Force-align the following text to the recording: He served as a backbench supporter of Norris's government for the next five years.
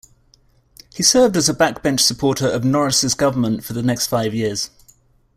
He 0.95 1.03
served 1.03 1.37
as 1.37 1.47
a 1.47 1.53
backbench 1.53 1.99
supporter 1.99 2.49
of 2.49 2.63
Norris's 2.65 3.13
government 3.13 3.63
for 3.63 3.73
the 3.73 3.83
next 3.83 4.07
five 4.07 4.33
years. 4.33 4.71